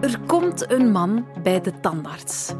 [0.00, 2.52] Er komt een man bij de tandarts.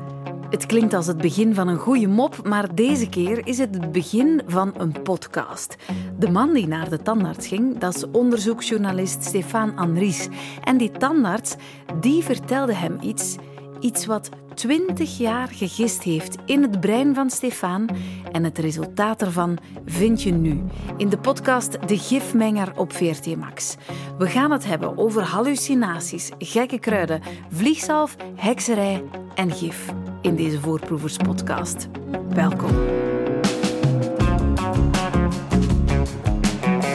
[0.50, 3.92] Het klinkt als het begin van een goede mop, maar deze keer is het het
[3.92, 5.76] begin van een podcast.
[6.18, 10.28] De man die naar de tandarts ging, dat is onderzoeksjournalist Stefan Anries.
[10.64, 11.54] En die tandarts,
[12.00, 13.36] die vertelde hem iets,
[13.80, 14.28] iets wat
[14.58, 17.88] 20 jaar gegist heeft in het brein van Stefan.
[18.32, 20.62] En het resultaat ervan vind je nu
[20.96, 23.76] in de podcast De Gifmenger op VRT Max.
[24.18, 29.04] We gaan het hebben over hallucinaties, gekke kruiden, vliegzalf, hekserij
[29.34, 31.88] en gif in deze Voorproeverspodcast.
[32.28, 32.70] Welkom.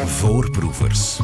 [0.05, 1.19] Voorproevers.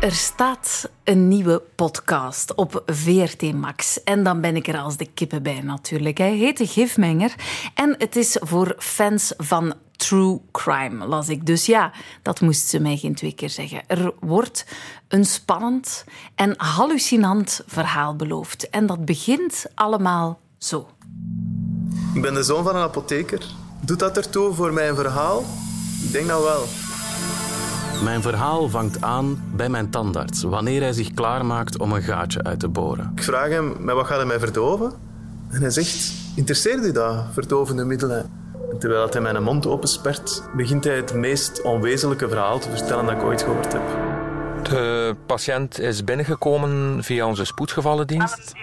[0.00, 4.02] Er staat een nieuwe podcast op VRT Max.
[4.02, 6.18] En dan ben ik er als de kippen bij natuurlijk.
[6.18, 7.34] Hij heet De Gifmenger.
[7.74, 11.46] En het is voor fans van true crime, las ik.
[11.46, 11.92] Dus ja,
[12.22, 13.82] dat moest ze mij geen twee keer zeggen.
[13.86, 14.66] Er wordt
[15.08, 18.70] een spannend en hallucinant verhaal beloofd.
[18.70, 20.88] En dat begint allemaal zo.
[22.14, 23.46] Ik ben de zoon van een apotheker.
[23.80, 25.44] Doet dat ertoe voor mijn verhaal?
[26.02, 26.85] Ik denk dat wel.
[28.02, 32.60] Mijn verhaal vangt aan bij mijn tandarts wanneer hij zich klaarmaakt om een gaatje uit
[32.60, 33.12] te boren.
[33.14, 34.92] Ik vraag hem, met wat gaat hij mij verdoven?
[35.50, 38.30] En hij zegt, interesseert u dat, verdovende middelen?
[38.70, 43.14] En terwijl hij mijn mond openspert, begint hij het meest onwezenlijke verhaal te vertellen dat
[43.14, 44.15] ik ooit gehoord heb.
[44.68, 48.54] De patiënt is binnengekomen via onze spoedgevallendienst.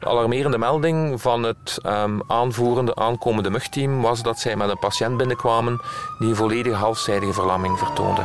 [0.00, 5.16] De alarmerende melding van het um, aanvoerende aankomende mugteam was dat zij met een patiënt
[5.16, 5.80] binnenkwamen
[6.18, 8.22] die een volledige halfzijdige verlamming vertoonde.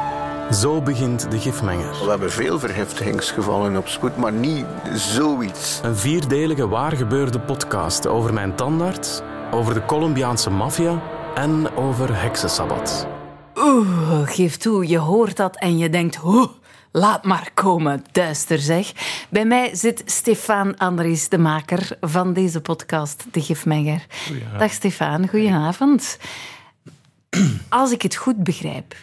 [0.52, 1.92] Zo begint de gifmenger.
[2.04, 5.80] We hebben veel vergiftigingsgevallen op spoed, maar niet zoiets.
[5.84, 11.02] Een vierdelige waargebeurde podcast over mijn tandarts, over de Colombiaanse maffia
[11.36, 13.08] en over heksensabbat.
[13.56, 16.20] Oeh, geef toe, je hoort dat en je denkt...
[16.24, 16.50] Oeh,
[16.96, 18.92] Laat maar komen, duister zeg.
[19.30, 24.06] Bij mij zit Stefan Andries, de maker van deze podcast, De Gifmenger.
[24.58, 26.20] Dag Stefan, goedenavond.
[27.70, 28.96] Als ik het goed begrijp,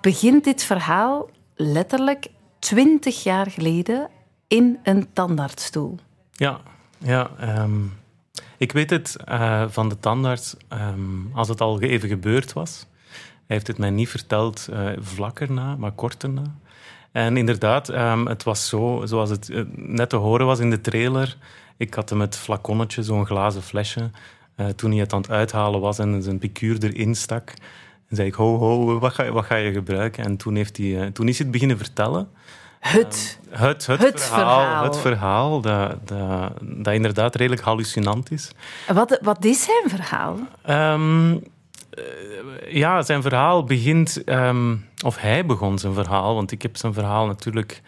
[0.00, 2.26] begint dit verhaal letterlijk
[2.58, 4.08] twintig jaar geleden
[4.48, 5.98] in een tandartsstoel.
[6.32, 6.60] Ja,
[6.98, 7.30] ja
[7.62, 7.92] um,
[8.56, 12.86] ik weet het uh, van de tandarts um, als het al even gebeurd was.
[13.12, 16.56] Hij heeft het mij niet verteld uh, vlak erna, maar kort erna.
[17.12, 20.80] En inderdaad, um, het was zo, zoals het uh, net te horen was in de
[20.80, 21.36] trailer.
[21.76, 24.10] Ik had hem het flaconnetje, zo'n glazen flesje.
[24.56, 27.54] Uh, toen hij het aan het uithalen was en zijn picuur erin stak.
[28.08, 30.24] En zei ik, ho, ho, wat ga, wat ga je gebruiken?
[30.24, 32.28] En toen, heeft hij, uh, toen is hij het beginnen vertellen.
[32.78, 34.84] Het, um, het, het, het verhaal, verhaal.
[34.84, 38.50] Het verhaal dat, dat, dat inderdaad redelijk hallucinant is.
[38.92, 40.38] Wat, wat is zijn verhaal?
[40.68, 41.42] Um,
[42.68, 47.26] ja, zijn verhaal begint, um, of hij begon zijn verhaal, want ik heb zijn verhaal
[47.26, 47.82] natuurlijk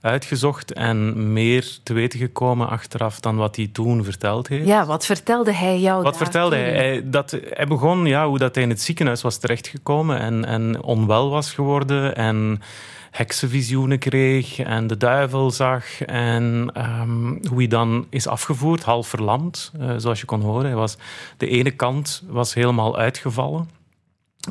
[0.00, 4.66] uitgezocht en meer te weten gekomen achteraf dan wat hij toen verteld heeft.
[4.66, 6.72] Ja, wat vertelde hij jou Wat vertelde hij?
[6.72, 7.10] hij?
[7.10, 11.30] dat, hij begon, ja, hoe dat hij in het ziekenhuis was terechtgekomen en, en onwel
[11.30, 12.62] was geworden en
[13.10, 19.72] heksenvisioenen kreeg en de duivel zag en um, hoe hij dan is afgevoerd, half verlamd,
[19.80, 20.64] uh, zoals je kon horen.
[20.64, 20.96] Hij was,
[21.36, 23.75] de ene kant was helemaal uitgevallen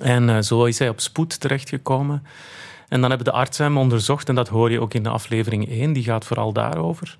[0.01, 2.23] en uh, zo is hij op spoed terechtgekomen.
[2.87, 5.69] En dan hebben de artsen hem onderzocht en dat hoor je ook in de aflevering
[5.69, 7.17] 1, die gaat vooral daarover.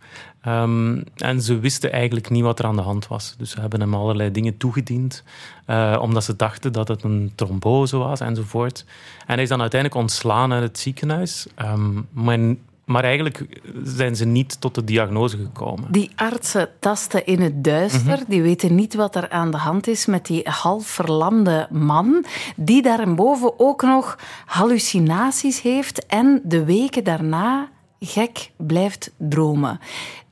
[0.47, 3.35] Um, en ze wisten eigenlijk niet wat er aan de hand was.
[3.37, 5.23] Dus ze hebben hem allerlei dingen toegediend,
[5.67, 8.85] uh, omdat ze dachten dat het een trombose was enzovoort.
[9.27, 11.47] En hij is dan uiteindelijk ontslaan uit het ziekenhuis.
[11.61, 12.39] Um, maar,
[12.85, 15.91] maar eigenlijk zijn ze niet tot de diagnose gekomen.
[15.91, 18.01] Die artsen tasten in het duister.
[18.01, 18.25] Mm -hmm.
[18.27, 22.25] Die weten niet wat er aan de hand is met die half verlamde man.
[22.55, 27.69] Die daarboven ook nog hallucinaties heeft en de weken daarna
[27.99, 29.79] gek blijft dromen.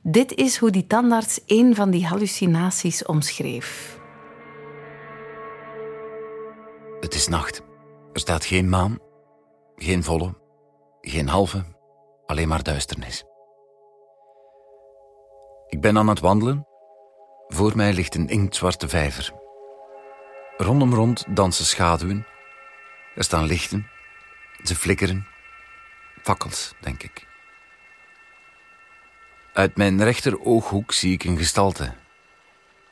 [0.02, 3.98] Dit is hoe die tandarts een van die hallucinaties omschreef.
[7.00, 7.62] Het is nacht.
[8.12, 8.98] Er staat geen maan,
[9.76, 10.34] geen volle,
[11.00, 11.64] geen halve,
[12.26, 13.24] alleen maar duisternis.
[15.68, 16.66] Ik ben aan het wandelen.
[17.48, 19.32] Voor mij ligt een inktzwarte vijver.
[20.56, 22.26] Rondom rond dansen schaduwen.
[23.14, 23.86] Er staan lichten.
[24.62, 25.26] Ze flikkeren.
[26.22, 27.26] Fakkels, denk ik.
[29.52, 31.94] Uit mijn rechterooghoek zie ik een gestalte.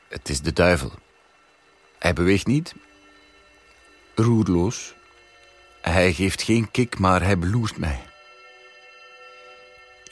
[0.09, 0.91] Het is de duivel.
[1.99, 2.75] Hij beweegt niet.
[4.15, 4.95] Roerloos.
[5.81, 8.12] Hij geeft geen kik, maar hij beloert mij.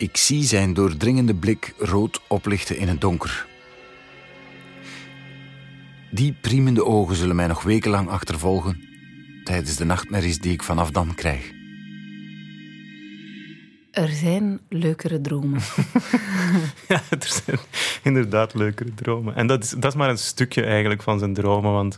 [0.01, 3.47] Ik zie zijn doordringende blik rood oplichten in het donker.
[6.11, 8.83] Die priemende ogen zullen mij nog wekenlang achtervolgen
[9.43, 11.51] tijdens de nachtmerries die ik vanaf dan krijg.
[13.91, 15.61] Er zijn leukere dromen.
[16.87, 17.59] ja, er zijn
[18.03, 19.35] inderdaad leukere dromen.
[19.35, 21.97] En dat is, dat is maar een stukje eigenlijk van zijn dromen, want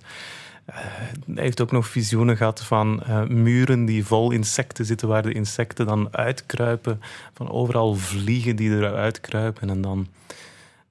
[0.65, 5.33] hij heeft ook nog visioenen gehad van uh, muren die vol insecten zitten, waar de
[5.33, 7.01] insecten dan uitkruipen,
[7.33, 10.07] van overal vliegen die eruit kruipen en dan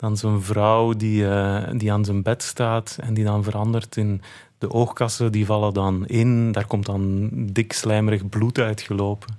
[0.02, 4.22] dan zo'n vrouw die, uh, die aan zijn bed staat en die dan verandert in
[4.58, 6.52] de oogkassen, die vallen dan in.
[6.52, 9.38] Daar komt dan dik slijmerig bloed uitgelopen.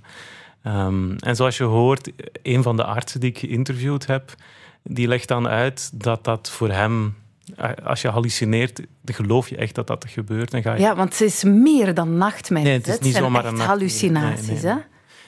[0.67, 2.11] Um, en zoals je hoort,
[2.43, 4.35] een van de artsen die ik geïnterviewd heb,
[4.83, 7.15] die legt dan uit dat dat voor hem
[7.83, 10.53] als je hallucineert, dan geloof je echt dat dat gebeurt.
[10.53, 10.81] En ga je...
[10.81, 12.69] Ja, want het is meer dan nachtmerries.
[12.69, 14.47] Nee, het is niet zomaar een hallucinaties.
[14.47, 14.77] Nee, nee, hè?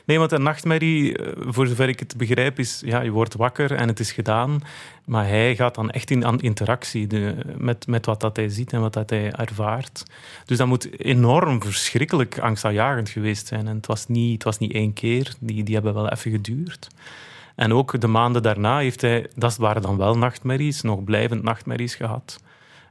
[0.06, 3.72] Nee, want een nachtmerrie, eh, voor zover ik het begrijp, is ja, je wordt wakker
[3.72, 4.62] en het is gedaan.
[5.06, 8.82] Maar hij gaat dan echt in interactie de, met, met wat dat hij ziet en
[8.82, 10.04] wat dat hij ervaart.
[10.46, 13.68] Dus dat moet enorm verschrikkelijk angstaanjagend geweest zijn.
[13.68, 16.88] En het was niet, het was niet één keer, die, die hebben wel even geduurd.
[17.56, 21.96] En ook de maanden daarna heeft hij, dat waren dan wel nachtmerries, nog blijvend nachtmerries
[21.96, 22.40] gehad.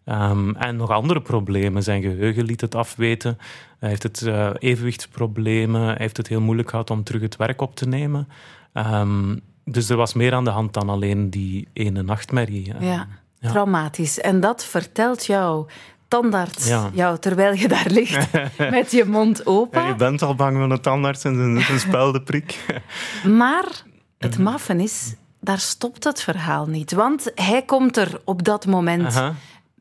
[0.06, 1.82] Um, en nog andere problemen.
[1.82, 3.38] Zijn geheugen liet het afweten.
[3.78, 5.82] Hij heeft het uh, evenwichtsproblemen.
[5.82, 8.28] Hij heeft het heel moeilijk gehad om terug het werk op te nemen.
[8.74, 12.74] Um, dus er was meer aan de hand dan alleen die ene nachtmerrie.
[12.80, 13.06] Ja,
[13.40, 13.50] ja.
[13.50, 14.20] traumatisch.
[14.20, 15.66] En dat vertelt jou
[16.08, 16.90] tandarts ja.
[16.92, 18.28] jou terwijl je daar ligt
[18.70, 19.82] met je mond open.
[19.82, 22.80] Ja, je bent al bang van een tandarts en een speldenprik.
[23.24, 23.82] maar
[24.24, 26.92] het maffen is, daar stopt het verhaal niet.
[26.92, 29.34] Want hij komt er op dat moment Aha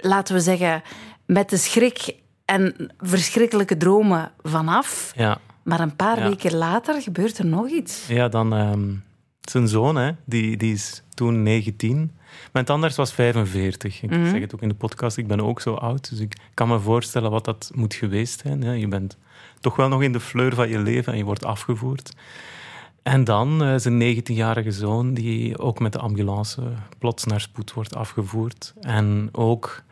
[0.03, 0.83] laten we zeggen,
[1.25, 5.13] met de schrik en verschrikkelijke dromen vanaf.
[5.15, 5.37] Ja.
[5.63, 8.07] Maar een paar weken later gebeurt er nog iets.
[8.07, 9.03] Ja, dan um,
[9.41, 12.11] zijn zoon, hè, die, die is toen 19.
[12.51, 14.01] Mijn tandarts was 45.
[14.01, 14.29] Ik mhm.
[14.29, 16.09] zeg het ook in de podcast, ik ben ook zo oud.
[16.09, 18.79] Dus ik kan me voorstellen wat dat moet geweest zijn.
[18.79, 19.17] Je bent
[19.59, 22.13] toch wel nog in de fleur van je leven en je wordt afgevoerd.
[23.03, 26.61] En dan uh, zijn 19-jarige zoon, die ook met de ambulance
[26.97, 28.73] plots naar spoed wordt afgevoerd.
[28.81, 29.83] En ook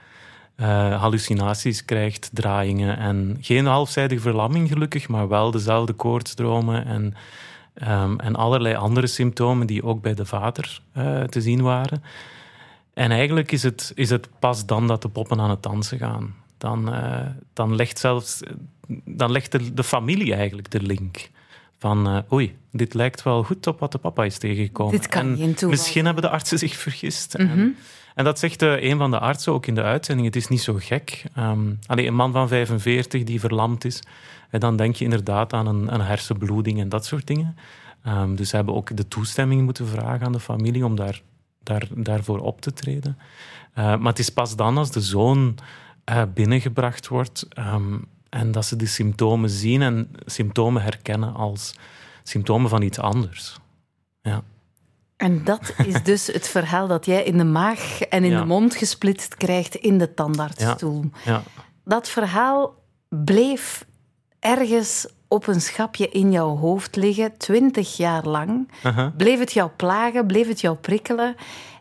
[0.57, 2.97] uh, hallucinaties krijgt, draaiingen.
[2.97, 7.13] En geen halfzijdige verlamming gelukkig, maar wel dezelfde koortsdromen en,
[7.89, 12.03] um, en allerlei andere symptomen die ook bij de vader uh, te zien waren.
[12.93, 16.35] En eigenlijk is het, is het pas dan dat de poppen aan het dansen gaan.
[16.57, 16.93] Dan,
[17.53, 18.41] dan legt zelfs
[19.05, 21.29] dan legt de, de, familie eigenlijk de link.
[21.81, 24.91] Van oei, dit lijkt wel goed op wat de papa is tegengekomen.
[24.91, 27.37] Dit kan en Misschien hebben de artsen zich vergist.
[27.37, 27.75] Mm -hmm.
[28.15, 30.27] En dat zegt uh, een van de artsen ook in de uitzending.
[30.27, 31.23] Het is niet zo gek.
[31.37, 33.99] Um, alleen een man van 45 die verlamd is,
[34.49, 37.55] en dan denk je inderdaad aan een, een hersenbloeding en dat soort dingen.
[38.07, 41.21] Um, dus ze hebben ook de toestemming moeten vragen aan de familie om daar,
[41.63, 43.17] daar, daarvoor op te treden.
[43.77, 45.55] Uh, maar het is pas dan als de zoon
[46.33, 51.75] binnengebracht wordt um, en dat ze de symptomen zien en symptomen herkennen als
[52.23, 53.59] symptomen van iets anders.
[54.21, 54.43] Ja.
[55.17, 58.75] En dat is dus het verhaal dat jij in de maag en in de mond
[58.75, 61.03] gesplitst krijgt in de tandartsstoel.
[61.25, 61.31] Ja.
[61.31, 61.43] ja.
[61.85, 62.75] Dat verhaal
[63.09, 63.85] bleef
[64.39, 68.71] ergens op een schapje in jouw hoofd liggen, twintig jaar lang.
[69.17, 71.35] Bleef het jou plagen, bleef het jou prikkelen.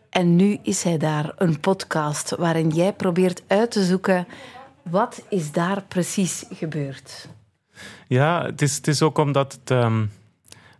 [0.09, 4.27] En nu is hij daar, een podcast waarin jij probeert uit te zoeken
[4.83, 7.29] wat is daar precies gebeurd.
[8.07, 9.59] Ja, het is, ook omdat.
[9.65, 10.05] Ehm,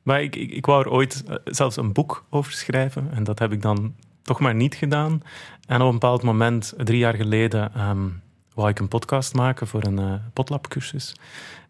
[0.03, 3.09] maar ik, ik, ik wou er ooit eh, zelfs een boek over schrijven.
[3.13, 5.21] En dat heb ik dan toch maar niet gedaan.
[5.67, 8.21] En op een bepaald moment, drie jaar geleden, um,
[8.53, 11.15] wou ik een podcast maken voor een uh, potlabcursus.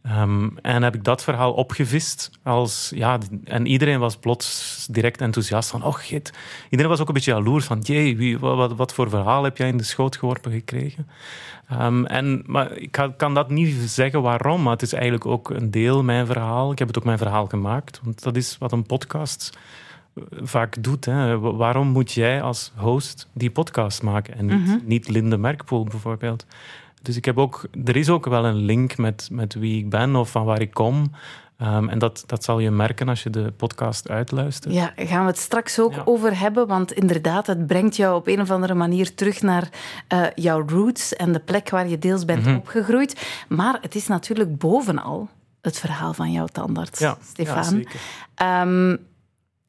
[0.07, 2.31] Um, en heb ik dat verhaal opgevist.
[2.43, 6.33] Als, ja, en iedereen was plots direct enthousiast van, oh git.
[6.69, 9.67] Iedereen was ook een beetje jaloers van, jee, wie, wat, wat, voor verhaal heb jij
[9.67, 11.07] in de schoot geworpen gekregen?
[11.71, 15.71] Um, en, maar ik kan dat niet zeggen waarom, maar het is eigenlijk ook een
[15.71, 16.71] deel mijn verhaal.
[16.71, 19.57] Ik heb het ook mijn verhaal gemaakt, want dat is wat een podcast
[20.13, 21.05] eh, vaak doet.
[21.05, 21.39] Hè.
[21.39, 26.45] Waarom moet jij als host die podcast maken en niet, mm niet Linde Merkpoel bijvoorbeeld?
[27.01, 30.15] Dus ik heb ook, er is ook wel een link met, met wie ik ben
[30.15, 31.11] of van waar ik kom.
[31.61, 34.73] Um, en dat, dat zal je merken als je de podcast uitluistert.
[34.73, 36.67] Ja, gaan we het straks ook over hebben.
[36.67, 39.69] Want inderdaad, het brengt jou op een of andere manier terug naar
[40.13, 43.43] uh, jouw roots en de plek waar je deels bent mm opgegroeid.
[43.49, 45.29] Maar het is natuurlijk bovenal
[45.61, 47.55] het verhaal van jouw tandarts, ja, Stefan.
[47.55, 47.99] Ja, zeker.
[48.61, 48.97] Um,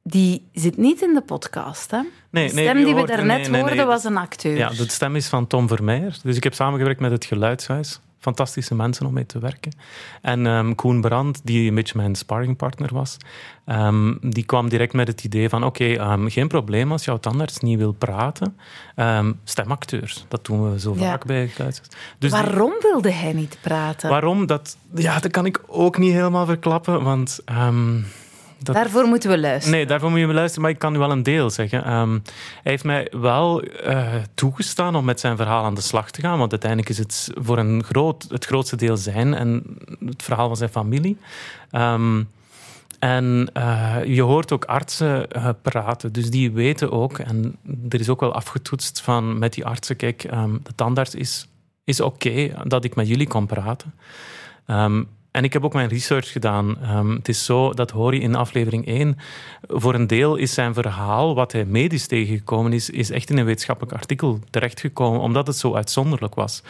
[0.03, 2.01] die zit niet in de podcast, hè?
[2.31, 4.57] Nee, de stem die we daarnet nee, hoorden was een acteur.
[4.57, 6.19] Ja, de stem is van Tom Vermeijer.
[6.23, 8.01] Dus ik heb samengewerkt met het Geluidshuis.
[8.19, 9.73] Fantastische mensen om mee te werken.
[10.21, 13.17] En um, Koen Brand, die een beetje mijn sparringpartner was,
[13.67, 17.19] um, die kwam direct met het idee van oké, okay, um, geen probleem als jouw
[17.19, 18.57] tandarts niet wil praten.
[19.45, 21.89] stemacteurs, dat doen we zo vaak bij Geluidshuis.
[22.19, 24.11] Dus waarom wilde hij niet praten?
[24.11, 24.47] Waarom?
[24.47, 27.41] Dat, ja, dat kan ik ook niet helemaal verklappen, want
[28.65, 28.75] dat...
[28.75, 29.77] Daarvoor moeten we luisteren.
[29.77, 31.85] Nee, daarvoor moet je luisteren, maar ik kan u wel een deel zeggen.
[31.85, 32.13] Ehm,
[32.63, 36.39] hij heeft mij wel uh, toegestaan om met zijn verhaal aan de slag te gaan,
[36.39, 39.65] want uiteindelijk is het voor een groot, het grootste deel zijn en
[40.05, 41.19] het verhaal van zijn familie.
[41.73, 42.29] Um,
[42.99, 47.57] en uh, je hoort ook artsen uh, praten, dus die weten ook, en
[47.89, 51.49] er is ook wel afgetoetst van met die artsen, kijk, um, de tandarts is,
[51.85, 53.95] is oké okay dat ik met jullie kan praten.
[54.67, 56.79] Um, en ik heb ook mijn research gedaan.
[56.97, 59.19] Um, het is zo, dat hoor je in aflevering 1.
[59.69, 63.45] Voor een deel is zijn verhaal, wat hij medisch tegengekomen is, is echt in een
[63.45, 66.63] wetenschappelijk artikel terechtgekomen, omdat het zo uitzonderlijk was.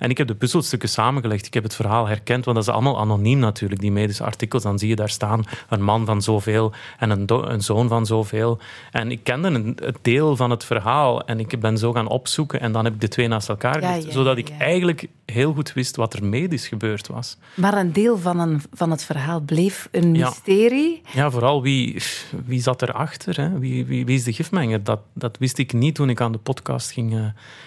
[0.00, 1.46] En ik heb de puzzelstukken samengelegd.
[1.46, 4.62] Ik heb het verhaal herkend, want dat is allemaal anoniem natuurlijk, die medische artikels.
[4.62, 8.58] Dan zie je daar staan een man van zoveel en een, een zoon van zoveel.
[8.90, 12.60] En ik kende een, het deel van het verhaal en ik ben zo gaan opzoeken
[12.60, 15.72] en dan heb ik de twee naast elkaar gelegd, ja, zodat ik eigenlijk heel goed
[15.72, 17.36] wist wat er medisch gebeurd was.
[17.54, 21.00] Maar een deel van, een, van het verhaal bleef een mysterie.
[21.04, 22.02] Ja, ja vooral wie,
[22.44, 23.36] wie zat erachter?
[23.36, 23.58] Hè?
[23.58, 24.84] Wie, wie, wie is de gifmenger?
[24.84, 27.24] Dat, dat wist ik niet toen ik aan de podcast ging, uh,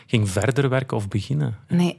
[0.07, 1.57] ging verder werken of beginnen.
[1.67, 1.97] Nee.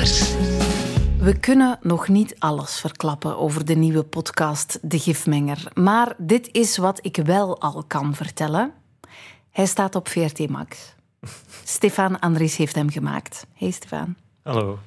[0.00, 5.70] We kunnen nog niet alles verklappen over de nieuwe podcast De Gifmenger.
[5.74, 8.72] Maar dit is wat ik wel al kan vertellen.
[9.50, 10.94] Hij staat op VRT Max.
[11.64, 13.46] Stefan Andries heeft hem gemaakt.
[13.54, 14.16] Hey Stefan.
[14.42, 14.78] Hallo.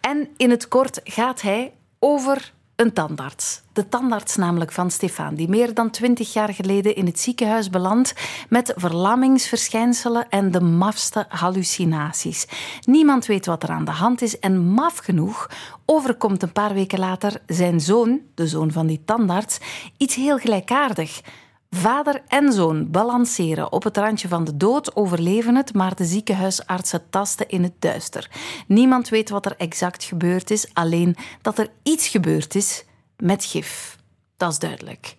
[0.00, 3.62] En in het kort gaat hij over een tandarts.
[3.72, 8.14] De tandarts namelijk van Stefan, die meer dan twintig jaar geleden in het ziekenhuis belandt
[8.48, 12.46] met verlammingsverschijnselen en de mafste hallucinaties.
[12.80, 15.50] Niemand weet wat er aan de hand is en maf genoeg
[15.86, 19.58] overkomt een paar weken later zijn zoon, de zoon van die tandarts,
[19.96, 21.20] iets heel gelijkaardig.
[21.74, 27.10] Vader en zoon balanceren op het randje van de dood, overleven het, maar de ziekenhuisartsen
[27.10, 28.30] tasten in het duister.
[28.66, 32.84] Niemand weet wat er exact gebeurd is, alleen dat er iets gebeurd is
[33.16, 33.96] met gif.
[34.36, 35.16] Dat is duidelijk.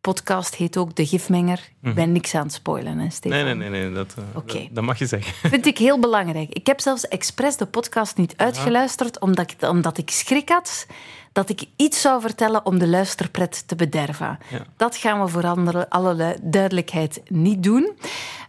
[0.00, 1.58] Podcast heet ook De Gifmenger.
[1.82, 2.12] Ik ben mhm.
[2.12, 3.44] niks aan het spoilen, hè, Stefan?
[3.44, 4.14] Nee, nee, nee, nee dat,
[4.46, 5.32] uh, dat, mag je zeggen.
[5.50, 6.50] Vind ik heel belangrijk.
[6.50, 10.86] Ik heb zelfs expres de podcast niet uitgeluisterd, omdat ik, omdat ik schrik had
[11.32, 14.38] dat ik iets zou vertellen om de luisterpret te bederven.
[14.76, 17.92] Dat gaan we voor alle duidelijkheid niet doen.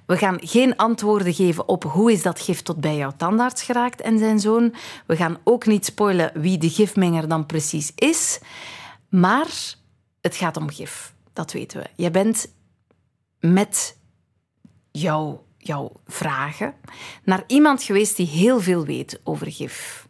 [0.06, 4.02] We gaan geen antwoorden geven op hoe is dat gif tot bij jouw tandarts geraakt
[4.02, 4.74] en zijn zoon.
[5.06, 8.40] We gaan ook niet spoilen wie de gifmenger dan precies is.
[9.10, 9.48] Maar
[10.22, 11.88] het gaat om gif, dat weten we.
[11.96, 12.54] Je bent
[13.40, 13.98] met
[14.92, 16.74] jouw, jouw vragen
[17.24, 20.08] naar iemand geweest die heel veel weet over gif.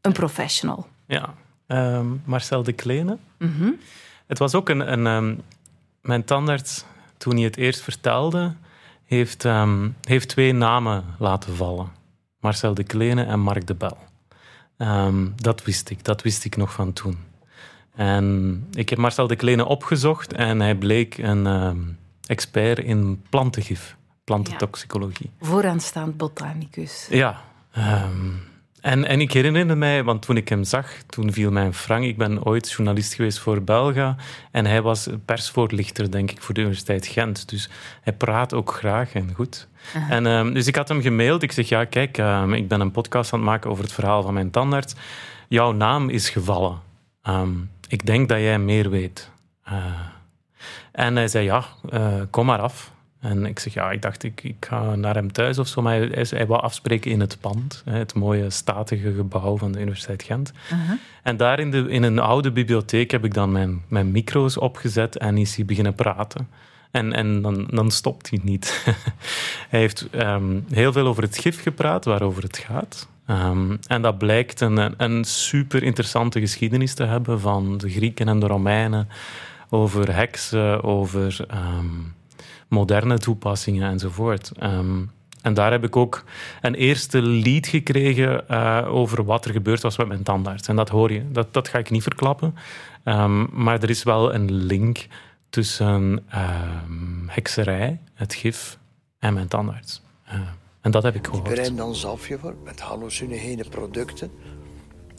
[0.00, 0.86] Een professional.
[1.06, 1.34] Ja,
[1.70, 3.18] Ehm, Marcel de Kleene.
[3.38, 3.70] Mhm.
[4.26, 4.92] Het was ook een...
[4.92, 5.40] een um,
[6.00, 6.84] mijn tandarts,
[7.16, 8.54] toen hij het eerst vertelde,
[9.04, 11.88] heeft, um, heeft twee namen laten vallen.
[12.40, 13.98] Marcel de Kleene en Mark de Bel.
[15.36, 17.18] dat wist ik, dat wist ik nog van toen.
[17.94, 21.96] En ik heb Marcel de Kleene opgezocht en hij bleek een
[22.26, 25.30] expert in plantengif, plantentoxicologie.
[25.40, 25.46] Ja.
[25.46, 27.06] Vooraanstaand botanicus.
[27.10, 27.40] Ja,
[28.80, 32.04] en, en ik herinner mij, want toen ik hem zag, toen viel mijn frank.
[32.04, 34.16] Ik ben ooit journalist geweest voor Belga
[34.50, 37.48] en hij was persvoorlichter, denk ik, voor de Universiteit Gent.
[37.48, 37.68] Dus
[38.02, 39.68] hij praat ook graag en goed.
[40.08, 41.42] En, uh, dus ik had hem gemaild.
[41.42, 44.22] Ik zeg, ja, kijk, uh, ik ben een podcast aan het maken over het verhaal
[44.22, 44.94] van mijn tandarts.
[45.48, 46.78] Jouw naam is gevallen.
[47.28, 49.30] Um, ik denk dat jij meer weet.
[49.68, 49.74] Uh,
[50.92, 52.92] en hij zei, ja, eh, kom maar af.
[53.20, 55.82] En ik zeg, ja, ik dacht, ik, ik ga naar hem thuis of zo.
[55.82, 57.82] Maar hij, hij wou afspreken in het pand.
[57.84, 60.52] Het mooie, statige gebouw van de Universiteit Gent.
[61.22, 65.16] En daar in, de, in een oude bibliotheek heb ik dan mijn, mijn micro's opgezet
[65.16, 66.48] en is hij beginnen praten.
[66.90, 68.84] En, en dan, dan stopt hij niet.
[69.70, 73.08] hij heeft um, heel veel over het gif gepraat, waarover het gaat.
[73.26, 78.38] Um, en dat blijkt een, een super interessante geschiedenis te hebben van de Grieken en
[78.38, 79.08] de Romeinen.
[79.68, 81.46] Over heksen, over...
[81.54, 82.18] Um,
[82.70, 84.52] moderne toepassingen enzovoort.
[84.62, 85.10] Um,
[85.42, 86.24] en daar heb ik ook
[86.60, 90.68] een eerste lead gekregen uh, over wat er gebeurd was met mijn tandarts.
[90.68, 92.54] En dat hoor je, dat, dat ga ik niet verklappen.
[93.04, 95.06] Um, maar er is wel een link
[95.48, 98.78] tussen um, hekserij, het gif
[99.18, 100.02] en mijn tandarts.
[100.26, 100.34] Uh,
[100.80, 101.48] en dat heb ik gehoord.
[101.48, 104.30] Ik bereid dan zalfje voor met hallucinogene producten.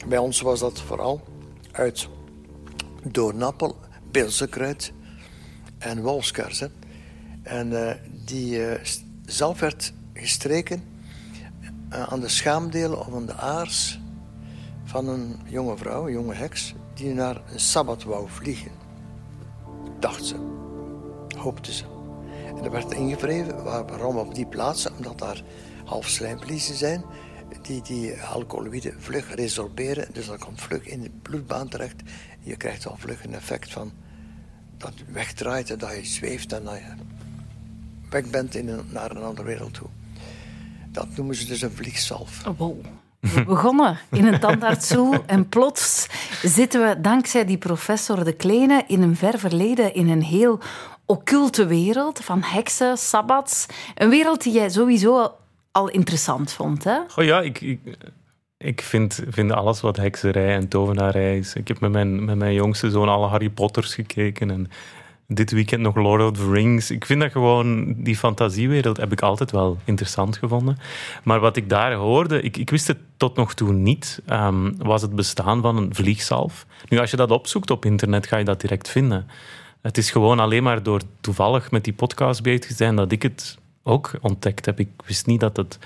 [0.08, 1.24] Bij ons was dat vooral
[1.72, 2.08] uit
[3.02, 3.76] doornappel,
[4.10, 4.92] pilsenkruid
[5.78, 6.72] en wolfskarsen.
[7.42, 7.90] En uh,
[8.24, 8.74] die uh,
[9.24, 10.82] zalf werd gestreken
[11.92, 14.00] uh, aan de schaamdelen of aan de aars
[14.84, 18.70] van een jonge vrouw, een jonge heks, die naar een sabbat wou vliegen.
[19.98, 20.36] Dacht ze,
[21.36, 21.84] hoopte ze.
[22.56, 25.42] En er werd ingevreven waarom op die plaatsen, omdat daar
[25.84, 27.04] half slijmvliezen zijn,
[27.62, 30.08] die, die alcoholide vlug resorberen.
[30.12, 32.02] Dus dat komt vlug in de bloedbaan terecht.
[32.40, 33.92] Je krijgt al vlug een effect van
[34.76, 36.94] dat wegdraait en dat je zweeft en dat je
[38.12, 39.88] weg bent in een, naar een andere wereld toe.
[40.88, 42.46] Dat noemen ze dus een vliegsalf.
[42.46, 42.84] Oh, wow.
[43.20, 46.06] We begonnen in een tandartsstoel en plots
[46.42, 50.60] zitten we dankzij die professor De Kleine in een ver verleden in een heel
[51.06, 53.66] occulte wereld van heksen, sabbats.
[53.94, 55.34] Een wereld die jij sowieso
[55.72, 56.98] al interessant vond, hè?
[57.16, 57.80] Oh ja, ik, ik,
[58.56, 61.54] ik vind, vind alles wat hekserij en tovenarij is.
[61.54, 64.70] Ik heb met mijn, met mijn jongste zoon alle Harry Potters gekeken en
[65.34, 66.90] dit weekend nog Lord of the Rings.
[66.90, 70.78] Ik vind dat gewoon, die fantasiewereld heb ik altijd wel interessant gevonden.
[71.24, 75.02] Maar wat ik daar hoorde, ik, ik wist het tot nog toe niet, ehm, was
[75.02, 76.66] het bestaan van een vliegzalf.
[76.88, 79.26] Nu, als je dat opzoekt op internet, ga je dat direct vinden.
[79.82, 83.22] Het is gewoon alleen maar door toevallig met die podcast bezig te zijn dat ik
[83.22, 84.80] het ook ontdekt heb.
[84.80, 85.78] Ik wist niet dat het...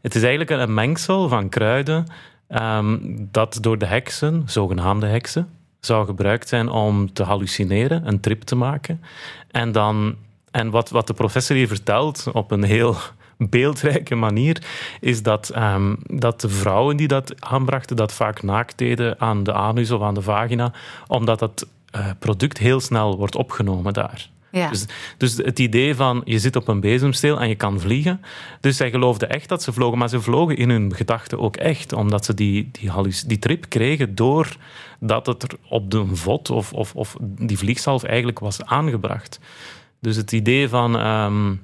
[0.00, 2.06] Het is eigenlijk een mengsel van kruiden
[2.48, 2.98] ehm,
[3.30, 5.48] dat door de heksen, zogenaamde heksen,
[5.80, 9.00] zou gebruikt zijn om te hallucineren, een trip te maken.
[9.50, 10.14] En, dan,
[10.50, 12.96] en wat, wat de professor hier vertelt op een heel
[13.38, 14.62] beeldrijke manier,
[15.00, 19.52] is dat, ehm, dat de vrouwen die dat aanbrachten, dat vaak naakt deden aan de
[19.52, 20.72] anus of aan de vagina,
[21.06, 24.30] omdat het uh, product heel snel wordt opgenomen daar.
[24.50, 24.68] Ja.
[24.68, 28.20] Dus, dus het idee van je zit op een bezemsteel en je kan vliegen.
[28.60, 31.92] Dus zij geloofden echt dat ze vlogen, maar ze vlogen in hun gedachten ook echt,
[31.92, 32.90] omdat ze die, die,
[33.26, 38.38] die trip kregen doordat het er op de vod of, of, of die vliegzalf eigenlijk
[38.38, 39.40] was aangebracht.
[40.00, 41.54] Dus het idee van ehm,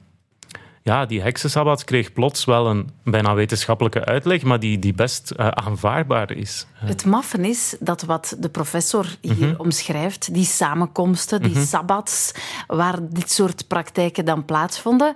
[0.86, 5.48] ja, die heksensabbat kreeg plots wel een bijna wetenschappelijke uitleg, maar die, die best uh,
[5.48, 6.66] aanvaardbaar is.
[6.74, 9.60] Het maffen is dat wat de professor hier Mhm.
[9.60, 12.32] omschrijft, die samenkomsten, die sabbats,
[12.66, 15.14] waar dit soort praktijken dan plaatsvonden,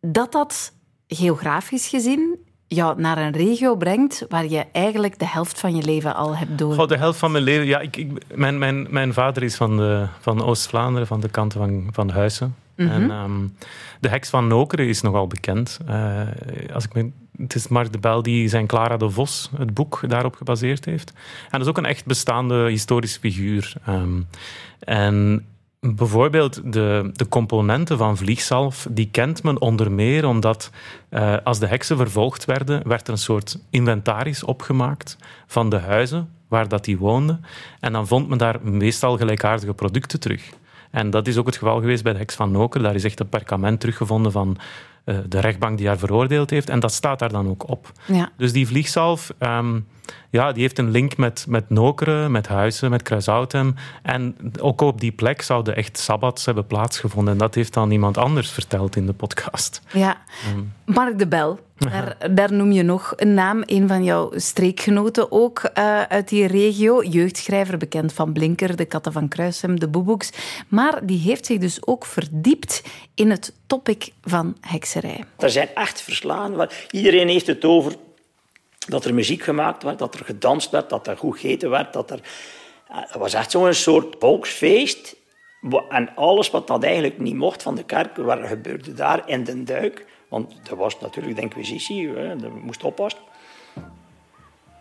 [0.00, 0.72] dat dat
[1.08, 6.14] geografisch gezien jou naar een regio brengt waar je eigenlijk de helft van je leven
[6.14, 6.88] al hebt door.
[6.88, 7.66] De helft van mijn leven.
[7.66, 11.52] Ja, ik, ik, mijn, mijn, mijn vader is van, de, van Oost-Vlaanderen, van de kant
[11.52, 12.54] van, van Huizen.
[12.76, 13.46] En ehm,
[14.00, 15.78] de heks van Nokeren is nogal bekend.
[15.86, 16.20] Eh,
[16.72, 20.00] als ik me, het is Mark de Bel die zijn Clara de Vos, het boek,
[20.08, 21.12] daarop gebaseerd heeft.
[21.44, 23.72] En dat is ook een echt bestaande historische figuur.
[23.84, 24.20] Ehm,
[24.78, 25.46] en
[25.80, 30.70] bijvoorbeeld de, de componenten van vliegzalf, die kent men onder meer omdat
[31.08, 36.30] eh, als de heksen vervolgd werden, werd er een soort inventaris opgemaakt van de huizen
[36.48, 37.44] waar dat die woonden.
[37.80, 40.52] En dan vond men daar meestal gelijkaardige producten terug.
[40.90, 42.82] En dat is ook het geval geweest bij de heks van Noker.
[42.82, 44.56] Daar is echt een perkament teruggevonden van
[45.04, 46.68] uh, de rechtbank die haar veroordeeld heeft.
[46.68, 47.92] En dat staat daar dan ook op.
[48.06, 48.30] Ja.
[48.36, 49.86] Dus die vliegzalf, um,
[50.30, 53.74] ja, die heeft een link met, met Nokeren, met Huizen, met Kruishoutem.
[54.02, 57.32] En ook op die plek zouden echt sabbats hebben plaatsgevonden.
[57.32, 59.80] En dat heeft dan iemand anders verteld in de podcast.
[59.92, 60.16] Ja,
[60.54, 61.58] Um, Mark de Bel.
[61.78, 66.46] Daar, daar, noem je nog een naam, een van jouw streekgenoten ook uh, uit die
[66.46, 67.02] regio.
[67.02, 70.30] Jeugdschrijver, bekend van Blinker, de Katten van Kruisem, de Boeboeks.
[70.68, 72.82] Maar die heeft zich dus ook verdiept
[73.14, 75.24] in het topic van hekserij.
[75.38, 76.68] Er zijn echt verslagen.
[76.90, 77.92] Iedereen heeft het over
[78.86, 81.92] dat er muziek gemaakt werd, dat er gedanst werd, dat er goed gegeten werd.
[81.92, 82.20] Dat er...
[82.86, 85.16] Het was echt zo'n soort volksfeest.
[85.88, 89.64] En alles wat dat eigenlijk niet mocht van de kerk, wat gebeurde daar in den
[89.64, 90.06] duik.
[90.28, 93.20] Want er was natuurlijk de inquisitie, dat moest oppassen.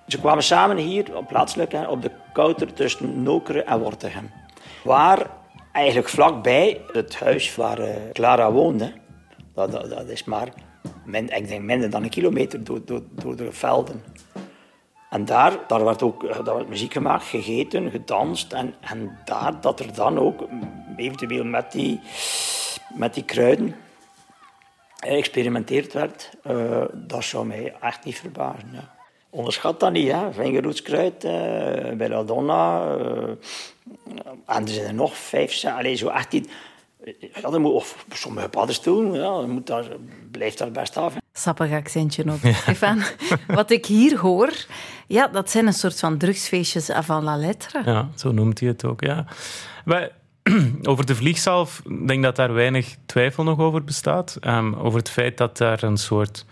[0.07, 4.31] Ze kwamen samen hier, op plaatselijk, op de kouter tussen Nokeren en Wortegem.
[4.83, 5.29] Waar
[5.71, 7.79] eigenlijk vlakbij het huis waar
[8.13, 8.93] Clara woonde,
[9.53, 10.47] dat, dat is maar,
[11.11, 14.03] ik denk minder dan een kilometer door, door, door de velden.
[15.09, 18.53] En daar, daar werd ook daar werd muziek gemaakt, gegeten, gedanst.
[18.53, 20.47] En, en daar, dat er dan ook,
[20.95, 21.99] eventueel met die,
[22.95, 23.75] met die kruiden,
[24.95, 28.69] geëxperimenteerd werd, uh, dat zou mij echt niet verbazen.
[28.73, 28.93] Ja.
[29.29, 30.33] Onderschat dat niet, hè.
[30.33, 31.31] Vingerroetskruid, uh,
[31.91, 32.95] belladonna.
[34.45, 36.49] En er zijn er nog vijf, allez, zo echt die...
[37.05, 39.85] Ja, dat moet, of sommige paddenstoelen, ja, moet daar,
[40.31, 41.15] blijft daar best af.
[41.33, 42.53] Sappig accentje op, ja.
[42.61, 43.01] Stefan.
[43.47, 44.65] Wat ik hier hoor,
[45.07, 47.81] ja, dat zijn een soort van drugsfeestjes avant la lettre.
[47.85, 49.25] Ja, zo noemt hij het ook, ja.
[49.85, 50.11] Maar
[50.89, 54.37] over de vliegzalf, ik denk dat daar weinig twijfel nog over bestaat.
[54.41, 56.45] Um, over het feit dat daar een soort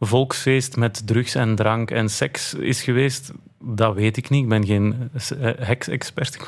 [0.00, 3.32] volksfeest met drugs en drank en seks is geweest,
[3.64, 4.42] dat weet ik niet.
[4.42, 5.10] Ik ben geen
[5.58, 6.38] heks-expert.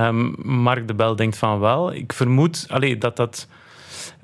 [0.00, 1.92] Um, Mark de Bel denkt van wel.
[1.92, 3.48] Ik vermoed allee, dat, dat,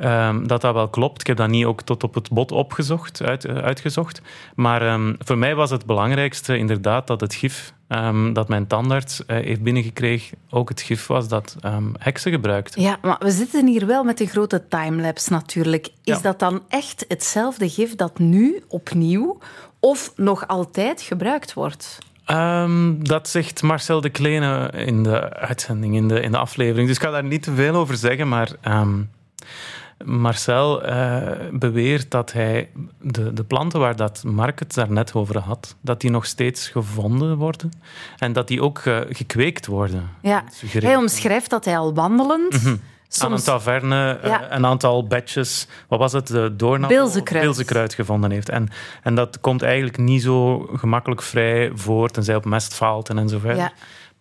[0.00, 1.20] um, dat dat wel klopt.
[1.20, 4.22] Ik heb dat niet ook tot op het bot opgezocht, uit, uh, uitgezocht.
[4.54, 9.20] Maar um, voor mij was het belangrijkste inderdaad dat het gif um, dat mijn tandarts
[9.20, 11.56] uh, heeft binnengekregen ook het gif was dat
[11.98, 12.82] heksen gebruikten.
[12.82, 15.86] Ja, maar we zitten hier wel met een grote timelapse natuurlijk.
[15.86, 16.20] Is ja.
[16.20, 19.38] dat dan echt hetzelfde gif dat nu opnieuw
[19.84, 21.98] of nog altijd gebruikt wordt?
[22.30, 26.86] Um, dat zegt Marcel de Kleene in de uitzending, in de, in de aflevering.
[26.86, 29.10] Dus ik ga daar niet te veel over zeggen, maar um,
[30.04, 32.70] Marcel uh, beweert dat hij
[33.00, 37.36] de, de planten waar dat Mark het daarnet over had, dat die nog steeds gevonden
[37.36, 37.70] worden
[38.18, 40.10] en dat die ook uh, gekweekt worden.
[40.22, 42.52] Ja, hij omschrijft dat hij al wandelend...
[42.52, 43.24] Mm -hmm Soms...
[43.24, 44.40] aan een taverne ja.
[44.40, 46.98] uh, een aantal bedjes, wat was het, doornappel?
[46.98, 47.44] Bilzekruid.
[47.44, 48.48] Bilzekruid gevonden heeft.
[48.48, 48.68] En,
[49.02, 53.38] en dat komt eigenlijk niet zo gemakkelijk vrij voor, tenzij op mest faalt en zo
[53.38, 53.62] verder.
[53.62, 53.72] Ja.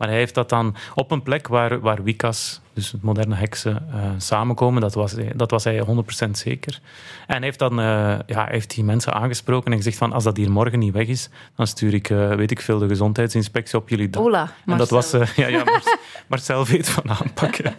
[0.04, 4.12] Maar hij heeft dat dan op een plek waar, waar Wikas, dus moderne heksen, uh,
[4.18, 4.82] samenkomen.
[4.82, 5.86] Dat was, dat was hij
[6.28, 6.80] 100% zeker.
[7.28, 10.38] En hij heeft dan uh, ja, heeft die mensen aangesproken en gezegd van als dat
[10.38, 13.90] hier morgen niet weg is, dan stuur ik, uh, weet ik veel, de gezondheidsinspectie op
[13.90, 14.10] jullie.
[14.12, 17.76] Hola, en dat was, ja, ja, Marcel, Marcel weet van aanpakken.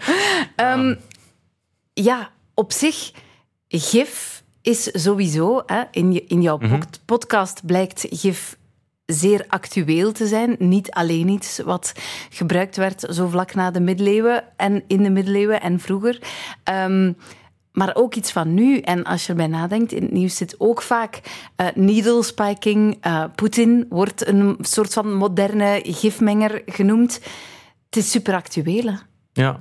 [0.79, 0.99] um,
[1.93, 3.13] ja, op zich,
[3.69, 6.83] gif is sowieso, hè, in, je, in jouw mm-hmm.
[7.05, 8.57] podcast blijkt gif
[9.07, 10.57] zeer actueel te zijn.
[10.59, 11.93] Niet alleen iets wat
[12.31, 16.23] gebruikt werd zo vlak na de middeleeuwen en in de middeleeuwen en vroeger.
[16.85, 17.17] Um,
[17.73, 18.79] maar ook iets van nu.
[18.79, 21.21] En als je erbij nadenkt, in het nieuws zit ook vaak
[21.57, 23.07] uh, needle spiking.
[23.07, 27.21] Uh, Poetin wordt een soort van moderne gifmenger genoemd.
[27.87, 28.99] Het is super actueel.
[29.33, 29.61] Ja.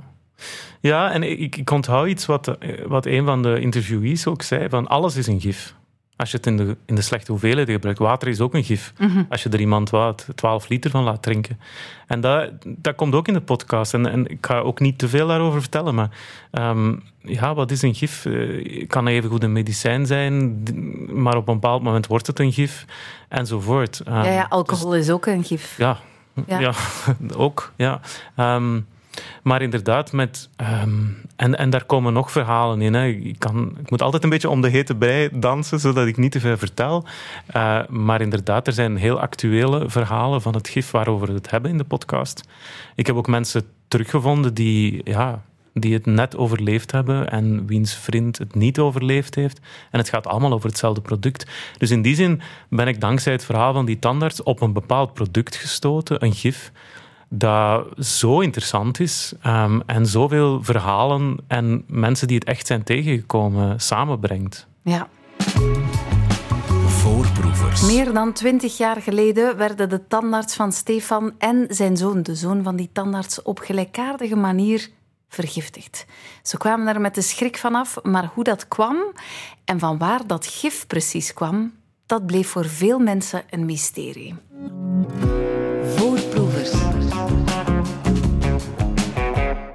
[0.79, 5.15] Ja, en ik, onthoud iets wat, wat een van de interviewees ook zei: van alles
[5.15, 5.75] is een gif.
[6.15, 7.99] Als je het in de, in de slechte hoeveelheden gebruikt.
[7.99, 8.93] Water is ook een gif.
[8.97, 9.25] Mm -hmm.
[9.29, 11.59] Als je er iemand wat 12 liter van laat drinken.
[12.07, 13.93] En dat, dat komt ook in de podcast.
[13.93, 15.95] En, en ik ga ook niet te veel daarover vertellen.
[15.95, 16.09] Maar
[16.51, 18.25] um, ja, wat is een gif?
[18.25, 20.63] Uh, kan even goed een medicijn zijn,
[21.07, 22.85] maar op een bepaald moment wordt het een gif.
[23.29, 24.01] Enzovoort.
[24.07, 25.77] Um, ja, ja, alcohol dus, is ook een gif.
[25.77, 25.97] Ja,
[26.47, 26.59] ja.
[26.59, 26.73] ja
[27.35, 27.71] ook.
[27.75, 27.99] Ja.
[28.37, 28.85] Um,
[29.43, 30.49] maar inderdaad, met,
[30.83, 32.93] um, en, en daar komen nog verhalen in.
[32.93, 33.05] Hè.
[33.05, 36.31] Ik, kan, ik moet altijd een beetje om de hete brei dansen, zodat ik niet
[36.31, 37.05] te veel vertel.
[37.55, 41.71] Uh, maar inderdaad, er zijn heel actuele verhalen van het gif waarover we het hebben
[41.71, 42.47] in de podcast.
[42.95, 45.41] Ik heb ook mensen teruggevonden die, ja,
[45.73, 49.59] die het net overleefd hebben en wiens vriend het niet overleefd heeft.
[49.91, 51.45] En het gaat allemaal over hetzelfde product.
[51.77, 55.13] Dus in die zin ben ik dankzij het verhaal van die tandarts op een bepaald
[55.13, 56.71] product gestoten, een gif
[57.35, 63.79] dat zo interessant is um, en zoveel verhalen en mensen die het echt zijn tegengekomen
[63.81, 64.67] samenbrengt.
[64.83, 65.07] Ja.
[66.87, 67.81] Voorproevers.
[67.81, 72.63] Meer dan twintig jaar geleden werden de tandarts van Stefan en zijn zoon, de zoon
[72.63, 74.89] van die tandarts, op gelijkaardige manier
[75.29, 76.05] vergiftigd.
[76.43, 78.97] Ze kwamen er met de schrik vanaf, maar hoe dat kwam
[79.65, 81.73] en van waar dat gif precies kwam,
[82.05, 84.35] dat bleef voor veel mensen een mysterie.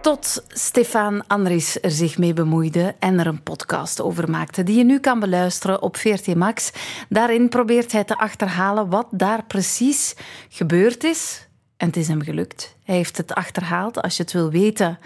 [0.08, 4.84] Tot Stefan Andries er zich mee bemoeide en er een podcast over maakte, die je
[4.84, 6.70] nu kan beluisteren op VRT Max.
[7.08, 10.16] Daarin probeert hij te achterhalen wat daar precies
[10.48, 11.48] gebeurd is.
[11.76, 12.76] En het is hem gelukt.
[12.84, 14.02] Hij heeft het achterhaald.
[14.02, 14.98] Als je het wil weten,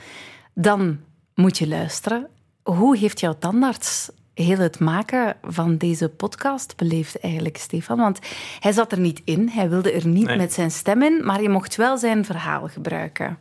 [0.54, 1.00] dan
[1.34, 2.28] moet je luisteren.
[2.62, 7.98] Hoe heeft jouw tandarts heel het maken van deze podcast beleefd eigenlijk, Stefan?
[7.98, 8.18] Want
[8.60, 10.36] hij zat er niet in, hij wilde er niet nee.
[10.36, 13.38] met zijn stem in, maar je mocht wel zijn verhaal gebruiken.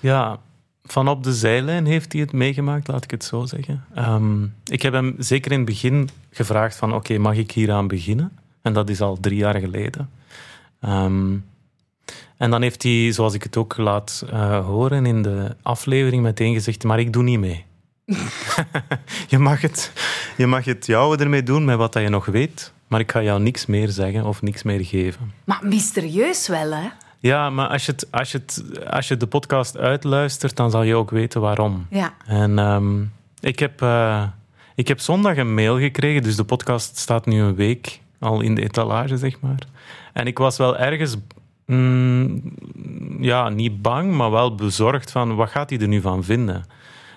[0.00, 0.38] Ja,
[0.86, 3.84] van op de zijlijn heeft hij het meegemaakt, laat ik het zo zeggen.
[3.98, 8.32] Um, ik heb hem zeker in het begin gevraagd van oké, mag ik hieraan beginnen?
[8.62, 10.10] En dat is al drie jaar geleden.
[10.84, 11.44] Um,
[12.36, 16.54] en dan heeft hij, zoals ik het ook laat uh, horen in de aflevering, meteen
[16.54, 17.64] gezegd, maar ik doe niet mee.
[19.28, 19.92] je, mag het,
[20.36, 23.40] je mag het jouwe ermee doen met wat je nog weet, maar ik ga jou
[23.40, 25.32] niks meer zeggen of niks meer geven.
[25.44, 26.88] Maar mysterieus wel, hè?
[27.26, 30.82] Ja, maar als je, het, als, je het, als je de podcast uitluistert, dan zal
[30.82, 31.86] je ook weten waarom.
[31.90, 32.14] Ja.
[32.26, 34.22] En um, ik, heb, uh,
[34.74, 38.54] ik heb zondag een mail gekregen, dus de podcast staat nu een week al in
[38.54, 39.58] de etalage, zeg maar.
[40.12, 41.16] En ik was wel ergens,
[41.66, 42.42] mm,
[43.20, 46.64] ja, niet bang, maar wel bezorgd van wat gaat hij er nu van vinden.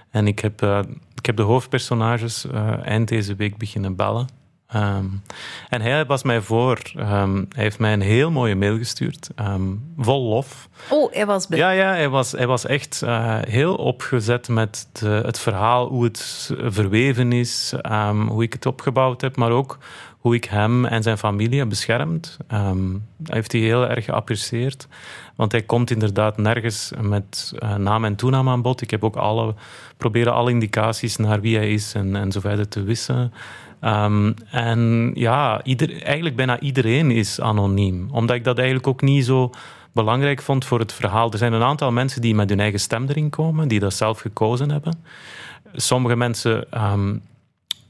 [0.09, 0.79] En ik heb, uh,
[1.15, 4.27] ik heb de hoofdpersonages uh, eind deze week beginnen bellen.
[4.75, 5.21] Um,
[5.69, 6.81] en hij was mij voor.
[6.97, 9.29] Um, hij heeft mij een heel mooie mail gestuurd.
[9.35, 10.69] Um, vol lof.
[10.89, 15.21] Oh, hij was Ja, ja hij, was, hij was echt uh, heel opgezet met de,
[15.25, 17.73] het verhaal, hoe het verweven is,
[18.27, 19.77] hoe ik het opgebouwd heb, maar ook
[20.19, 22.37] hoe ik hem en zijn familie heb beschermd.
[22.53, 24.87] Um, dat heeft hij heel erg geapprecieerd.
[25.35, 28.81] Want hij komt inderdaad nergens met uh, naam en toenaam aan bod.
[28.81, 29.55] Ik heb ook alle,
[29.97, 33.33] proberen alle indicaties naar wie hij is en, en zo verder te wissen.
[33.83, 38.07] Um, en ja, ieder, eigenlijk bijna iedereen is anoniem.
[38.11, 39.51] Omdat ik dat eigenlijk ook niet zo
[39.91, 41.31] belangrijk vond voor het verhaal.
[41.31, 44.19] Er zijn een aantal mensen die met hun eigen stem erin komen, die dat zelf
[44.19, 45.03] gekozen hebben.
[45.73, 47.21] Sommige mensen um,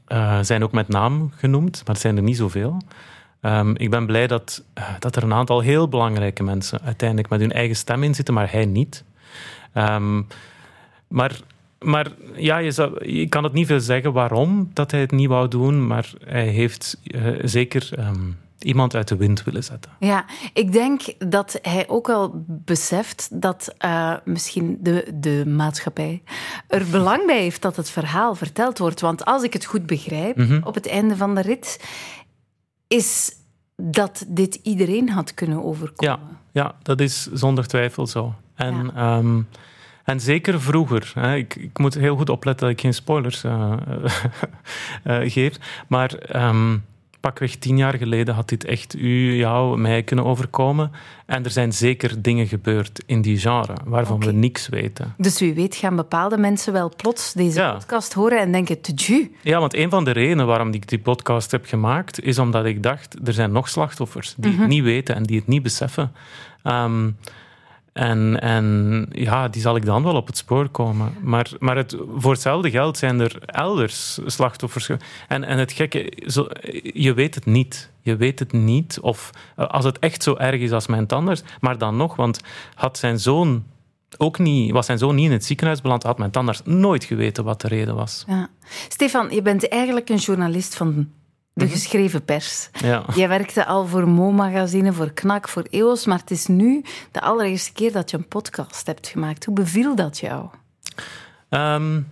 [0.08, 2.76] uh, zijn ook met naam genoemd, maar het zijn er niet zoveel.
[3.40, 7.40] Ehm, ik ben blij dat, eh, dat er een aantal heel belangrijke mensen uiteindelijk met
[7.40, 9.04] hun eigen stem in zitten, maar hij niet.
[9.72, 10.22] Ehm,
[11.08, 11.40] maar,
[11.84, 15.28] maar ja, je, zou, je kan het niet veel zeggen waarom dat hij het niet
[15.28, 19.90] wou doen, maar hij heeft uh, zeker um, iemand uit de wind willen zetten.
[19.98, 26.22] Ja, ik denk dat hij ook al beseft dat uh, misschien de, de maatschappij
[26.66, 29.00] er belang bij heeft dat het verhaal verteld wordt.
[29.00, 30.60] Want als ik het goed begrijp, mm -hmm.
[30.64, 31.84] op het einde van de rit,
[32.88, 33.32] is
[33.76, 36.18] dat dit iedereen had kunnen overkomen.
[36.52, 38.34] Ja, ja dat is zonder twijfel zo.
[38.54, 39.18] En, ja.
[39.18, 39.48] um,
[40.10, 41.12] en zeker vroeger.
[41.14, 43.72] Hè, ik, ik, moet heel goed opletten dat ik geen spoilers uh,
[45.04, 45.56] uh, geef.
[45.88, 46.12] Maar
[46.48, 46.84] um,
[47.20, 50.92] pakweg tien jaar geleden had dit echt u, jou, mij kunnen overkomen.
[51.26, 54.28] En er zijn zeker dingen gebeurd in die genre waarvan okay.
[54.28, 55.14] we niks weten.
[55.16, 57.72] Dus wie weet gaan bepaalde mensen wel plots deze ja.
[57.72, 59.34] podcast horen en denken, tju.
[59.42, 62.82] Ja, want een van de redenen waarom ik die podcast heb gemaakt, is omdat ik
[62.82, 64.60] dacht, er zijn nog slachtoffers die mm -hmm.
[64.60, 66.12] het niet weten en die het niet beseffen.
[66.64, 67.16] Um,
[67.92, 71.14] en, en ja, die zal ik dan wel op het spoor komen.
[71.22, 74.90] Maar, maar het, voor hetzelfde geld zijn er elders slachtoffers.
[75.28, 76.46] En, en het gekke, zo,
[76.82, 77.90] je weet het niet.
[78.00, 78.98] Je weet het niet.
[79.00, 81.42] Of als het echt zo erg is als mijn tandarts.
[81.60, 82.40] Maar dan nog, want
[82.74, 83.64] had zijn zoon
[84.16, 87.44] ook niet, was zijn zoon niet in het ziekenhuis beland, had mijn tandarts nooit geweten
[87.44, 88.24] wat de reden was.
[88.26, 88.48] Ja.
[88.88, 91.08] Stefan, je bent eigenlijk een journalist van
[91.60, 92.70] de geschreven pers.
[92.72, 93.04] Ja.
[93.14, 97.72] Jij werkte al voor Mo-magazine, voor Knak, voor EOS, maar het is nu de allereerste
[97.72, 99.44] keer dat je een podcast hebt gemaakt.
[99.44, 100.46] Hoe beviel dat jou?
[101.50, 102.06] Um,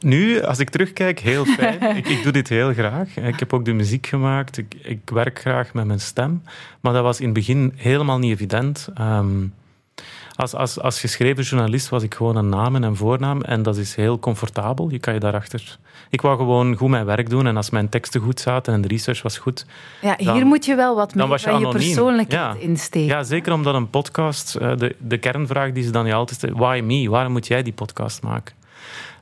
[0.00, 1.82] nu, als ik terugkijk, heel fijn.
[1.96, 3.16] ik, ik, doe dit heel graag.
[3.16, 4.58] Ik heb ook de muziek gemaakt.
[4.58, 6.42] Ik, ik, werk graag met mijn stem.
[6.80, 8.88] Maar dat was in het begin helemaal niet evident.
[9.00, 9.54] Um,
[10.38, 13.42] als, als, als geschreven journalist was ik gewoon een naam en een voornaam.
[13.42, 14.90] En dat is heel comfortabel.
[14.90, 15.78] Je kan je daarachter...
[16.10, 17.46] Ik wou gewoon goed mijn werk doen.
[17.46, 19.66] En als mijn teksten goed zaten en de research was goed...
[20.00, 22.66] Ja, hier dan, moet je wel wat meer je van je persoonlijkheid ja.
[22.66, 23.08] insteken.
[23.08, 24.52] Ja, zeker omdat een podcast...
[24.52, 26.56] De, de kernvraag die ze dan je altijd stellen...
[26.56, 27.10] Why me?
[27.10, 28.54] Waarom moet jij die podcast maken?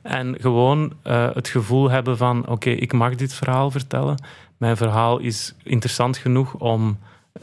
[0.01, 2.39] En gewoon uh, het gevoel hebben van...
[2.39, 4.23] Oké, okay, ik mag dit verhaal vertellen.
[4.57, 6.97] Mijn verhaal is interessant genoeg om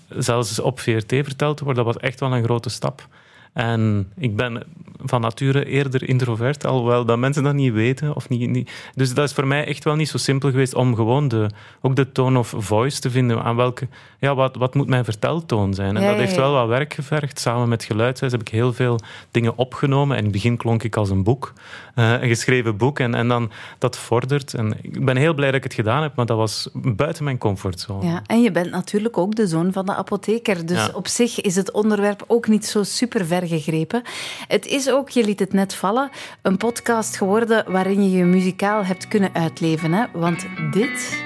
[0.09, 1.85] zelfs op VRT verteld te worden.
[1.85, 3.09] Dat was echt wel een grote stap.
[3.55, 4.63] En ik ben
[5.05, 8.15] van nature eerder introvert, alhoewel dat mensen dat niet weten.
[8.15, 8.71] Of niet, niet.
[8.95, 11.97] Dus dat is voor mij echt wel niet zo simpel geweest om gewoon de, ook
[11.97, 13.43] de tone of voice te vinden.
[13.43, 13.89] Aan welke,
[14.19, 15.97] ja, wat, wat moet mijn verteltoon zijn?
[15.97, 17.41] En ja, dat heeft wel wat werk gevergd.
[17.41, 20.17] Samen met Geluidshuis heb ik heel veel dingen opgenomen.
[20.17, 21.53] En in het begin klonk ik als een boek,
[21.97, 22.99] uh, een geschreven boek.
[22.99, 24.55] En, en dan dat vordert.
[24.55, 27.39] En ik ben heel blij dat ik het gedaan heb, maar dat was buiten mijn
[27.39, 28.07] comfortzone.
[28.07, 30.67] Ja, en je bent natuurlijk ook de zoon van de apotheker.
[30.67, 34.03] Dus op zich is het onderwerp ook niet zo super ver gegrepen.
[34.49, 36.11] Het is ook, je liet het net vallen,
[36.43, 39.93] een podcast geworden waarin je je muzikaal hebt kunnen uitleven.
[39.93, 40.05] Hè?
[40.13, 41.23] Want dit...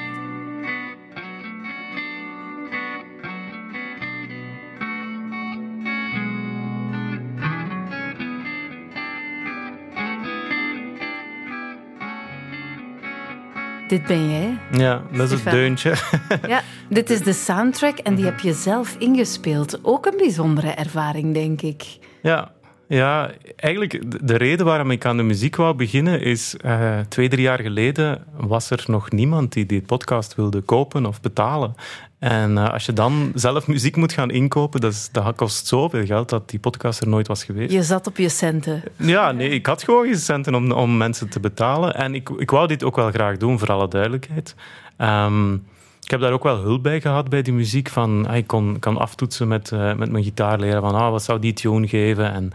[13.88, 14.58] Dit ben jij.
[14.72, 15.94] Ja, dat is het deuntje.
[16.48, 19.84] Ja, dit is de soundtrack en die heb je zelf ingespeeld.
[19.84, 21.98] Ook een bijzondere ervaring, denk ik.
[22.22, 22.50] Ja,
[22.88, 26.56] ja, eigenlijk de reden waarom ik aan de muziek wou beginnen is...
[26.64, 31.20] Uh, twee, drie jaar geleden was er nog niemand die die podcast wilde kopen of
[31.20, 31.74] betalen.
[32.18, 36.06] En uh, als je dan zelf muziek moet gaan inkopen, dat, is, dat kost zoveel
[36.06, 37.72] geld dat die podcast er nooit was geweest.
[37.72, 38.82] Je zat op je centen.
[38.96, 41.94] Ja, nee, ik had gewoon geen centen om, om mensen te betalen.
[41.94, 44.54] En ik, ik wou dit ook wel graag doen, voor alle duidelijkheid.
[44.98, 45.66] Um,
[46.08, 47.88] ik heb daar ook wel hulp bij gehad bij die muziek.
[47.88, 51.38] Van, ah, ik kon, kan aftoetsen met, uh, met mijn gitaarleraar van ah, wat zou
[51.38, 52.32] die tune geven.
[52.32, 52.52] En,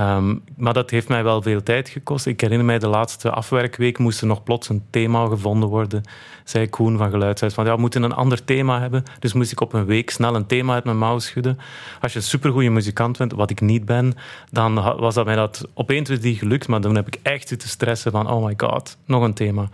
[0.00, 2.26] um, maar dat heeft mij wel veel tijd gekost.
[2.26, 6.02] Ik herinner mij de laatste afwerkweek moest er nog plots een thema gevonden worden.
[6.44, 9.02] Zei Koen van Geluidshuis van ja, we moeten een ander thema hebben.
[9.18, 11.58] Dus moest ik op een week snel een thema uit mijn mouw schudden.
[12.00, 14.14] Als je een supergoeie muzikant bent, wat ik niet ben,
[14.50, 16.68] dan was dat mij dat op 1, 2, 3 gelukt.
[16.68, 19.68] Maar dan heb ik echt zitten stressen van oh my god, nog een thema.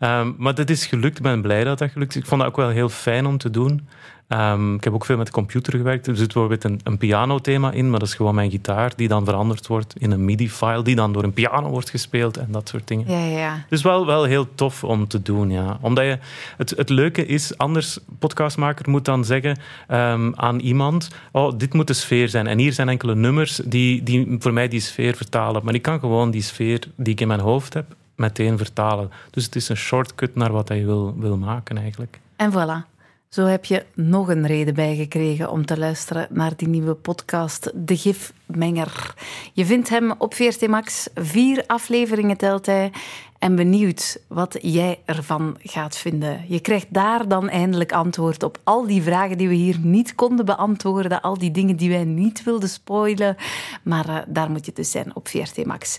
[0.00, 1.16] Um, maar dat is gelukt.
[1.16, 2.20] Ik ben blij dat dat gelukt is.
[2.20, 3.88] Ik vond dat ook wel heel fijn om te doen.
[4.32, 6.06] Um, ik heb ook veel met de computer gewerkt.
[6.06, 9.24] Er zit bijvoorbeeld een, een pianothema in, maar dat is gewoon mijn gitaar die dan
[9.24, 12.88] veranderd wordt in een MIDI-file die dan door een piano wordt gespeeld en dat soort
[12.88, 13.10] dingen.
[13.10, 13.64] Ja, ja.
[13.68, 15.78] Dus wel, wel heel tof om te doen, ja.
[15.80, 16.18] Omdat je,
[16.56, 21.86] het, het leuke is, anders podcastmaker moet dan zeggen um, aan iemand, oh, dit moet
[21.86, 22.46] de sfeer zijn.
[22.46, 25.64] En hier zijn enkele nummers die, die voor mij die sfeer vertalen.
[25.64, 29.10] Maar ik kan gewoon die sfeer die ik in mijn hoofd heb, meteen vertalen.
[29.30, 32.20] Dus het is een shortcut naar wat je wil, wil maken eigenlijk.
[32.36, 32.98] En voilà.
[33.30, 37.96] Zo heb je nog een reden bijgekregen om te luisteren naar die nieuwe podcast, De
[37.96, 39.14] Gifmenger.
[39.52, 41.08] Je vindt hem op VRT Max.
[41.14, 42.92] Vier afleveringen telt hij.
[43.38, 46.44] en benieuwd wat jij ervan gaat vinden.
[46.48, 50.44] Je krijgt daar dan eindelijk antwoord op al die vragen die we hier niet konden
[50.44, 53.36] beantwoorden, al die dingen die wij niet wilden spoilen.
[53.82, 55.96] Maar uh, daar moet je dus zijn op VRT Max.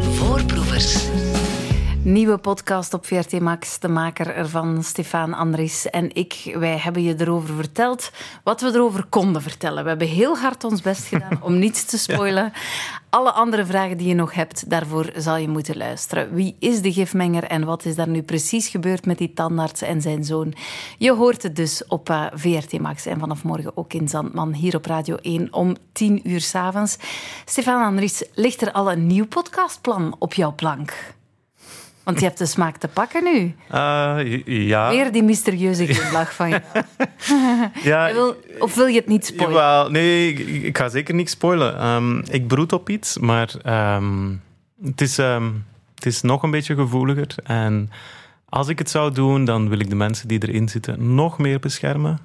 [0.00, 1.08] Voorproevers.
[2.04, 3.78] Nieuwe podcast op VRT Max.
[3.78, 6.54] De maker ervan, Stefan Andries en ik.
[6.58, 8.10] Wij hebben je erover verteld
[8.44, 9.82] wat we erover konden vertellen.
[9.82, 12.52] We hebben heel hard ons best gedaan om niets te spoilen.
[13.10, 16.34] Alle andere vragen die je nog hebt, daarvoor zal je moeten luisteren.
[16.34, 20.00] Wie is de gifmenger en wat is daar nu precies gebeurd met die tandarts en
[20.00, 20.54] zijn zoon?
[20.98, 24.76] Je hoort het dus op eh, VRT Max en vanaf morgen ook in Zandman, hier
[24.76, 26.96] op Radio 1 om 10 uur s'avonds.
[27.44, 31.14] Stefan Andries, ligt er al een nieuw podcastplan op jouw plank?
[32.04, 33.54] Want je hebt de smaak te pakken nu.
[33.74, 34.88] Uh, ja.
[34.88, 36.60] Weer die mysterieuze glimlach van je.
[37.90, 39.56] ja, wil, of wil je het niet spoilen?
[39.56, 41.86] Jawel, nee, ik, ga zeker niet spoilen.
[41.86, 43.50] Um, ik broed op iets, maar
[43.96, 44.42] um,
[44.84, 47.34] het, is, um, het is nog een beetje gevoeliger.
[47.44, 47.90] En
[48.48, 51.58] als ik het zou doen, dan wil ik de mensen die erin zitten nog meer
[51.58, 52.18] beschermen.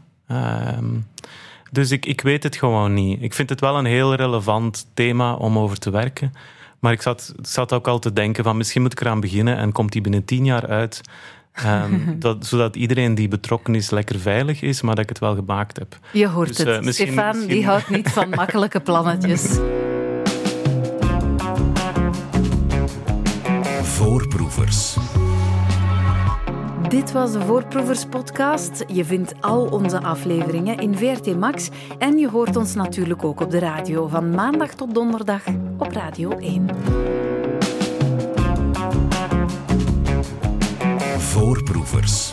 [1.72, 3.22] dus ik, ik weet het gewoon niet.
[3.22, 6.34] Ik vind het wel een heel relevant thema om over te werken.
[6.80, 9.72] Maar ik zat, zat ook al te denken van misschien moet ik eraan beginnen en
[9.72, 11.02] komt die binnen tien jaar uit.
[11.66, 15.36] Um, dat, zodat iedereen die betrokken is lekker veilig is, maar dat ik het wel
[15.36, 16.00] gemaakt heb.
[16.14, 16.86] Je hoort dus, het.
[16.86, 19.58] Uh, Stefan die houdt niet van makkelijke plannetjes.
[23.82, 24.98] Voorproevers.
[26.88, 28.84] Dit was de Voorproevers podcast.
[28.88, 33.52] Je vindt al onze afleveringen in VRT Max en je hoort ons natuurlijk ook op
[33.52, 35.44] de radio van maandag tot donderdag
[35.78, 36.70] op Radio 1.
[41.18, 42.32] Voorproevers.